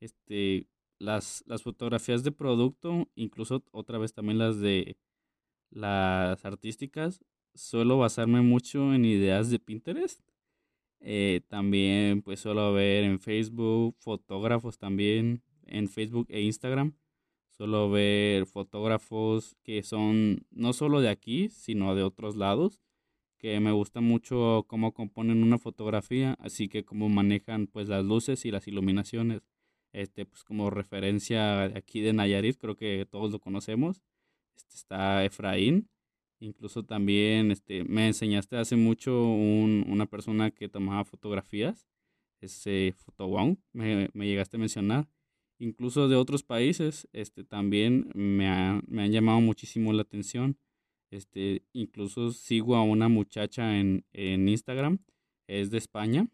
[0.00, 0.66] Este,
[0.98, 4.96] las, las fotografías de producto, incluso otra vez también las de
[5.70, 7.20] las artísticas,
[7.54, 10.20] suelo basarme mucho en ideas de Pinterest.
[10.98, 16.94] Eh, también pues suelo ver en Facebook fotógrafos también en Facebook e Instagram.
[17.58, 22.80] Suelo ver fotógrafos que son no solo de aquí, sino de otros lados,
[23.36, 28.44] que me gusta mucho cómo componen una fotografía, así que cómo manejan pues las luces
[28.44, 29.42] y las iluminaciones.
[29.92, 34.02] Este, pues como referencia aquí de Nayarit, creo que todos lo conocemos.
[34.56, 35.88] Este está Efraín.
[36.38, 41.88] Incluso también este, me enseñaste hace mucho un, una persona que tomaba fotografías,
[42.40, 45.08] ese Photowong, me, me llegaste a mencionar.
[45.58, 50.58] Incluso de otros países, este, también me, me han llamado muchísimo la atención.
[51.10, 54.98] Este, incluso sigo a una muchacha en, en Instagram,
[55.48, 56.28] es de España,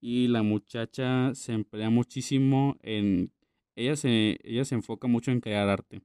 [0.00, 3.32] y la muchacha se emplea muchísimo en,
[3.76, 6.02] ella se, ella se enfoca mucho en crear arte.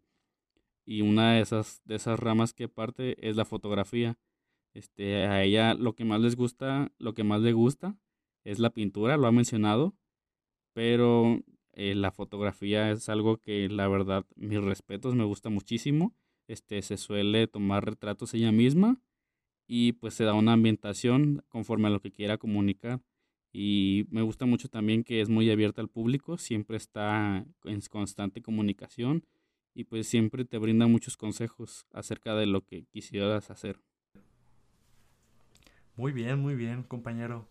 [0.85, 4.17] Y una de esas, de esas ramas que parte es la fotografía.
[4.73, 7.97] Este, a ella lo que más les gusta, lo que más le gusta
[8.43, 9.95] es la pintura, lo ha mencionado,
[10.73, 11.41] pero
[11.73, 16.13] eh, la fotografía es algo que la verdad, mis respetos, me gusta muchísimo.
[16.47, 18.99] Este, se suele tomar retratos ella misma
[19.67, 23.01] y pues se da una ambientación conforme a lo que quiera comunicar.
[23.53, 28.41] Y me gusta mucho también que es muy abierta al público, siempre está en constante
[28.41, 29.25] comunicación
[29.73, 33.79] y pues siempre te brinda muchos consejos acerca de lo que quisieras hacer.
[35.95, 37.47] Muy bien, muy bien, compañero.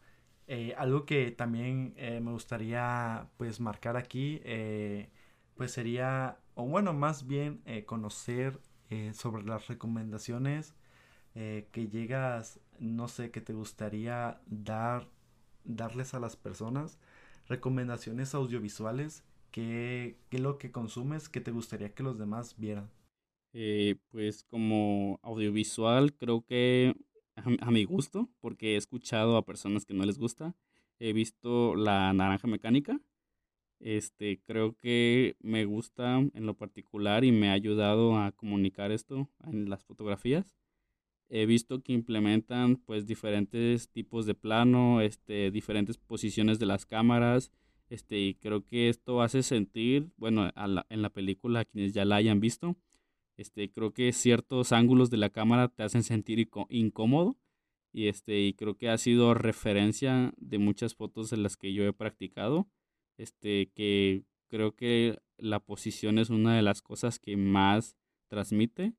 [0.52, 5.08] Eh, algo que también eh, me gustaría pues marcar aquí, eh,
[5.54, 8.60] pues sería, o bueno, más bien conocer
[9.12, 10.74] sobre las recomendaciones
[11.34, 15.08] que llegas, no sé, que te gustaría dar
[15.64, 16.98] darles a las personas
[17.46, 22.90] recomendaciones audiovisuales ¿Qué, es lo que consumes que te gustaría que los demás vieran?
[24.10, 26.94] Pues como audiovisual creo que
[27.44, 30.54] a, mi gusto, porque he escuchado a personas que no les gusta,
[30.98, 33.00] he visto La Naranja Mecánica.
[33.80, 39.30] Este, creo que me gusta en lo particular y me ha ayudado a comunicar esto
[39.44, 40.54] en las fotografías
[41.30, 47.52] he visto que implementan pues diferentes tipos de plano, este, diferentes posiciones de las cámaras,
[47.88, 50.50] este, y creo que esto hace sentir, bueno,
[50.88, 52.76] en la película, a quienes ya la hayan visto,
[53.40, 57.38] este, creo que ciertos ángulos de la cámara te hacen sentir incómodo,
[57.92, 61.84] y, este, y creo que ha sido referencia de muchas fotos en las que yo
[61.84, 62.68] he practicado,
[63.16, 67.96] este, que creo que la posición es una de las cosas que más
[68.28, 68.94] transmite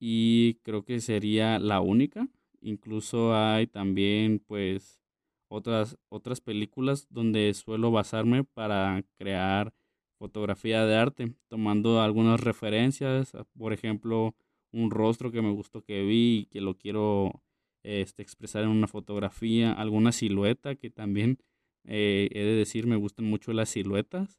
[0.00, 2.28] y creo que sería la única.
[2.60, 5.00] Incluso hay también pues
[5.48, 9.74] otras, otras películas donde suelo basarme para crear
[10.22, 14.36] fotografía de arte, tomando algunas referencias, ah, por ejemplo,
[14.70, 17.42] un rostro que me gustó que vi y que lo quiero
[17.82, 21.38] este, expresar en una fotografía, alguna silueta que también
[21.86, 24.38] eh, he de decir me gustan mucho las siluetas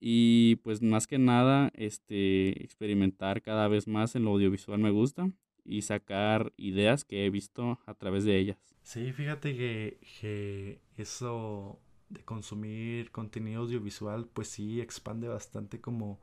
[0.00, 5.30] y pues más que nada, este, experimentar cada vez más en lo audiovisual me gusta
[5.62, 8.56] y sacar ideas que he visto a través de ellas.
[8.80, 11.78] Sí, fíjate que, que eso
[12.12, 16.20] de consumir contenido audiovisual, pues sí expande bastante como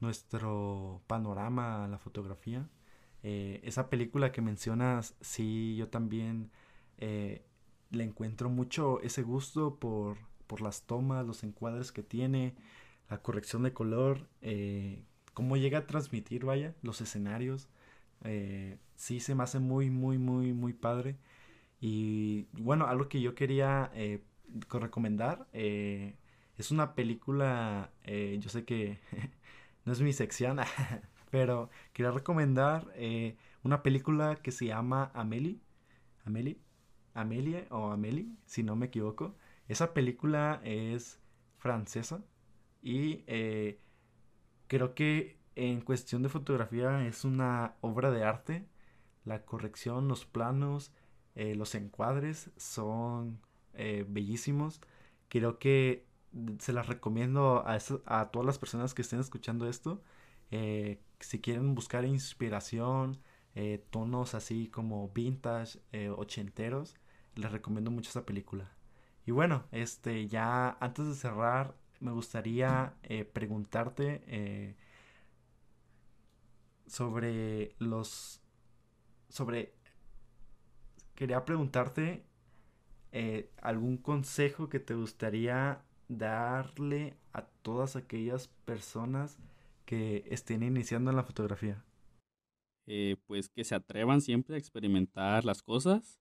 [0.00, 2.68] nuestro panorama a la fotografía.
[3.22, 6.50] Eh, esa película que mencionas, sí, yo también
[6.98, 7.44] eh,
[7.90, 12.54] le encuentro mucho ese gusto por, por las tomas, los encuadres que tiene
[13.10, 15.02] la corrección de color, eh,
[15.34, 17.68] cómo llega a transmitir, vaya, los escenarios.
[18.96, 21.16] Sí se me hace muy, muy, muy, muy padre.
[21.80, 23.92] Y bueno, algo que yo quería
[24.54, 28.98] eh, recomendar es una película, yo sé que
[29.84, 30.58] no es mi sección,
[31.30, 32.92] pero quería recomendar
[33.62, 35.60] una película que se llama Amelie.
[36.24, 36.58] Amelie.
[37.14, 39.36] Amelie o Amelie, si no me equivoco.
[39.68, 41.20] Esa película es
[41.58, 42.22] francesa
[42.80, 43.80] y eh,
[44.68, 48.68] creo que en cuestión de fotografía es una obra de arte.
[49.24, 50.92] La corrección, los planos,
[51.34, 53.40] eh, los encuadres son
[53.78, 54.80] eh, bellísimos.
[55.28, 56.06] Creo que
[56.58, 60.02] se las recomiendo a, todas las personas que estén escuchando esto.
[61.20, 63.18] si quieren buscar inspiración,
[63.90, 65.80] tonos así como vintage,
[66.16, 66.94] ochenteros,
[67.34, 68.70] les recomiendo mucho esa película.
[69.28, 74.76] Y bueno, este, ya antes de cerrar, me gustaría eh, preguntarte eh,
[76.86, 78.40] sobre los,
[79.28, 79.74] sobre,
[81.14, 82.24] quería preguntarte
[83.12, 89.38] eh, algún consejo que te gustaría darle a todas aquellas personas
[89.84, 91.82] que estén iniciando en la fotografía?
[92.86, 96.20] Eh, pues que se atrevan siempre a experimentar las cosas,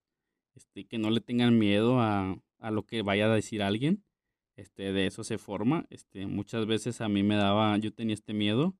[0.55, 4.03] este, que no le tengan miedo a, a, lo que vaya a decir alguien,
[4.57, 8.33] este, de eso se forma, este, muchas veces a mí me daba, yo tenía este
[8.33, 8.75] miedo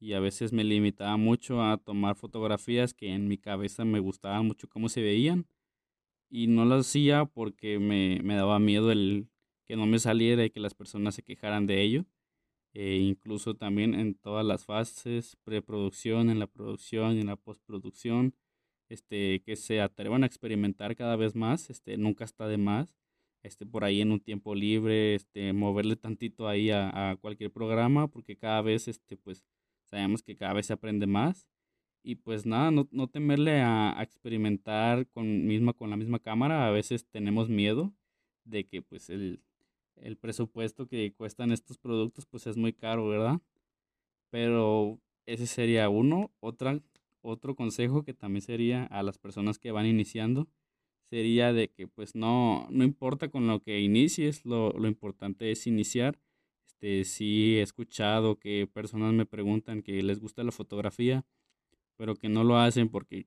[0.00, 4.46] y a veces me limitaba mucho a tomar fotografías que en mi cabeza me gustaban
[4.46, 5.46] mucho cómo se veían
[6.30, 9.28] y no lo hacía porque me, me daba miedo el
[9.66, 12.06] que no me saliera y que las personas se quejaran de ello.
[12.74, 18.34] E incluso también en todas las fases, preproducción, en la producción en la postproducción,
[18.88, 22.96] este, que se atrevan a experimentar cada vez más, este, nunca está de más,
[23.42, 28.08] este, por ahí en un tiempo libre, este, moverle tantito ahí a, a cualquier programa,
[28.08, 29.44] porque cada vez, este, pues,
[29.84, 31.46] sabemos que cada vez se aprende más
[32.02, 36.66] y pues nada, no, no temerle a, a, experimentar con, misma, con la misma cámara.
[36.66, 37.92] A veces tenemos miedo
[38.44, 39.42] de que pues el,
[39.96, 43.40] el presupuesto que cuestan estos productos pues es muy caro, ¿verdad?
[44.30, 46.32] Pero ese sería uno.
[46.40, 46.80] Otra,
[47.22, 50.48] otro consejo que también sería a las personas que van iniciando
[51.10, 55.66] sería de que pues no, no importa con lo que inicies, lo, lo importante es
[55.66, 56.18] iniciar.
[56.66, 61.24] Este, sí he escuchado que personas me preguntan que les gusta la fotografía,
[61.98, 63.26] pero que no lo hacen porque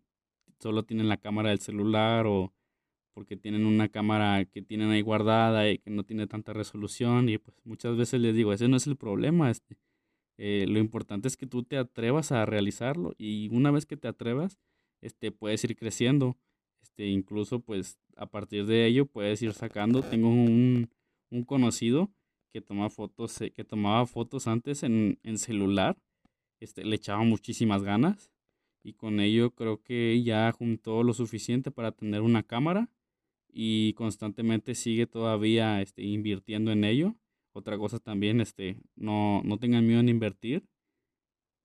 [0.60, 2.54] solo tienen la cámara del celular o
[3.14, 7.38] porque tienen una cámara que tienen ahí guardada y que no tiene tanta resolución y
[7.38, 9.78] pues muchas veces les digo, ese no es el problema, este,
[10.38, 14.08] eh, lo importante es que tú te atrevas a realizarlo y una vez que te
[14.08, 14.58] atrevas,
[15.02, 16.38] este, puedes ir creciendo,
[16.82, 20.90] este, incluso pues a partir de ello puedes ir sacando, tengo un,
[21.30, 22.10] un conocido
[22.54, 25.98] que toma fotos, eh, que tomaba fotos antes en, en celular,
[26.62, 28.32] este, le echaba muchísimas ganas
[28.84, 32.90] y con ello creo que ya juntó lo suficiente para tener una cámara
[33.52, 37.16] y constantemente sigue todavía este, invirtiendo en ello.
[37.54, 40.66] Otra cosa también, este, no, no tengan miedo en invertir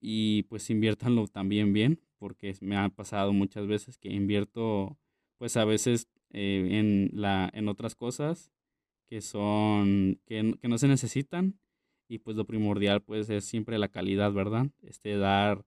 [0.00, 4.98] y pues inviértanlo también bien, porque me ha pasado muchas veces que invierto
[5.38, 8.52] pues a veces eh, en, la, en otras cosas
[9.06, 11.58] que son, que, que no se necesitan
[12.08, 14.68] y pues lo primordial pues es siempre la calidad, ¿verdad?
[14.82, 15.64] Este, dar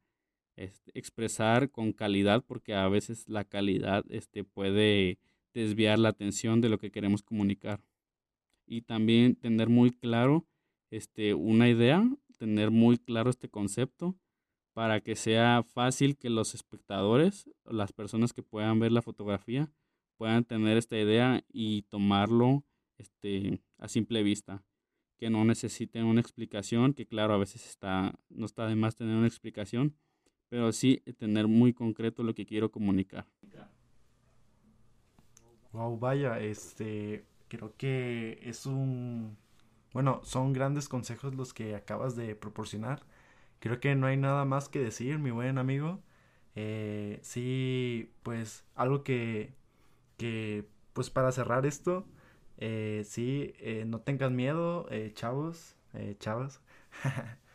[0.59, 5.17] este, expresar con calidad, porque a veces la calidad este, puede
[5.53, 7.81] desviar la atención de lo que queremos comunicar.
[8.67, 10.45] Y también tener muy claro
[10.91, 12.03] este, una idea,
[12.37, 14.17] tener muy claro este concepto
[14.73, 19.71] para que sea fácil que los espectadores, las personas que puedan ver la fotografía,
[20.17, 22.65] puedan tener esta idea y tomarlo
[22.97, 24.61] este, a simple vista.
[25.17, 29.15] Que no necesiten una explicación, que claro, a veces está, no está de más tener
[29.15, 29.95] una explicación,
[30.49, 33.25] pero sí tener muy concreto lo que quiero comunicar.
[35.71, 39.37] Wow, vaya, este, creo que es un,
[39.93, 43.03] bueno, son grandes consejos los que acabas de proporcionar.
[43.59, 46.01] Creo que no hay nada más que decir, mi buen amigo.
[46.55, 49.53] Eh, sí, pues algo que,
[50.17, 52.05] que, pues para cerrar esto,
[52.57, 56.61] eh, sí, eh, no tengan miedo, eh, chavos, eh, chavas.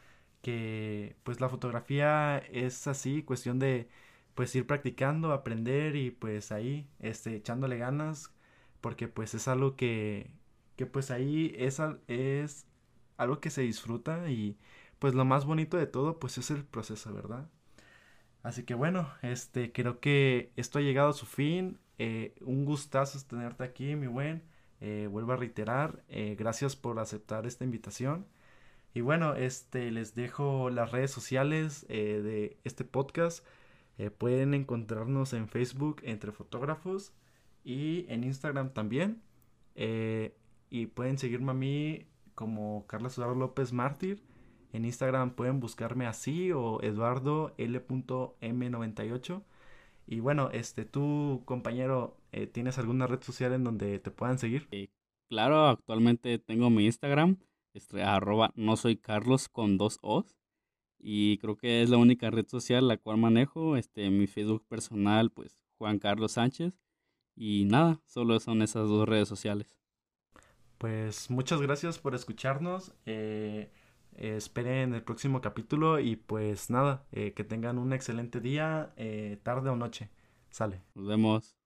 [0.44, 3.88] que pues la fotografía es así, cuestión de
[4.36, 8.32] pues ir practicando, aprender y pues ahí este echándole ganas
[8.82, 10.30] porque pues es algo que
[10.76, 12.66] que pues ahí es, es
[13.16, 14.58] algo que se disfruta y
[14.98, 17.48] pues lo más bonito de todo pues es el proceso, ¿verdad?
[18.42, 21.78] Así que bueno, este creo que esto ha llegado a su fin.
[21.98, 24.42] Eh, un gustazo tenerte aquí, mi buen.
[24.80, 28.26] Eh, vuelvo a reiterar, eh, gracias por aceptar esta invitación.
[28.94, 33.44] Y bueno, este, les dejo las redes sociales eh, de este podcast.
[33.98, 37.12] Eh, pueden encontrarnos en Facebook entre fotógrafos
[37.64, 39.20] y en Instagram también.
[39.74, 40.36] Eh,
[40.70, 44.22] y pueden seguirme a mí como Carlos Eduardo López Mártir.
[44.72, 49.42] En Instagram pueden buscarme así o Eduardo L.M98.
[50.06, 52.16] Y bueno, este, tú, compañero,
[52.52, 54.68] ¿tienes alguna red social en donde te puedan seguir?
[55.28, 57.38] Claro, actualmente tengo mi Instagram
[57.74, 60.36] este, arroba no soy Carlos con dos O's.
[60.98, 63.76] Y creo que es la única red social la cual manejo.
[63.76, 66.72] Este, mi Facebook personal, pues Juan Carlos Sánchez.
[67.36, 69.76] Y nada, solo son esas dos redes sociales.
[70.78, 72.94] Pues muchas gracias por escucharnos.
[73.04, 73.70] Eh,
[74.16, 79.38] eh, esperen el próximo capítulo y pues nada, eh, que tengan un excelente día, eh,
[79.42, 80.08] tarde o noche.
[80.50, 80.82] Sale.
[80.94, 81.56] Nos vemos.